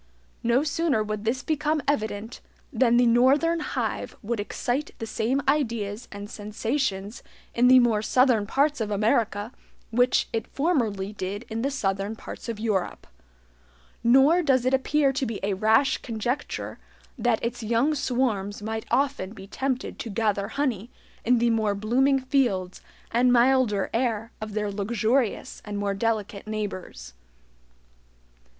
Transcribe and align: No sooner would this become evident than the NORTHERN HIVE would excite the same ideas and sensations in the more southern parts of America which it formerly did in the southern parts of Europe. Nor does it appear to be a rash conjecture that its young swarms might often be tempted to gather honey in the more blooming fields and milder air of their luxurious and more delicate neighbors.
No 0.41 0.63
sooner 0.63 1.03
would 1.03 1.25
this 1.25 1.43
become 1.43 1.79
evident 1.87 2.41
than 2.73 2.97
the 2.97 3.05
NORTHERN 3.05 3.59
HIVE 3.59 4.15
would 4.23 4.39
excite 4.39 4.95
the 4.97 5.05
same 5.05 5.43
ideas 5.47 6.07
and 6.11 6.27
sensations 6.27 7.21
in 7.53 7.67
the 7.67 7.77
more 7.77 8.01
southern 8.01 8.47
parts 8.47 8.81
of 8.81 8.89
America 8.89 9.51
which 9.91 10.27
it 10.33 10.47
formerly 10.47 11.13
did 11.13 11.45
in 11.49 11.61
the 11.61 11.69
southern 11.69 12.15
parts 12.15 12.49
of 12.49 12.59
Europe. 12.59 13.05
Nor 14.03 14.41
does 14.41 14.65
it 14.65 14.73
appear 14.73 15.13
to 15.13 15.23
be 15.23 15.39
a 15.43 15.53
rash 15.53 15.99
conjecture 15.99 16.79
that 17.15 17.37
its 17.43 17.61
young 17.61 17.93
swarms 17.93 18.59
might 18.63 18.87
often 18.89 19.33
be 19.35 19.45
tempted 19.45 19.99
to 19.99 20.09
gather 20.09 20.47
honey 20.47 20.89
in 21.23 21.37
the 21.37 21.51
more 21.51 21.75
blooming 21.75 22.17
fields 22.17 22.81
and 23.11 23.31
milder 23.31 23.91
air 23.93 24.31
of 24.41 24.55
their 24.55 24.71
luxurious 24.71 25.61
and 25.63 25.77
more 25.77 25.93
delicate 25.93 26.47
neighbors. 26.47 27.13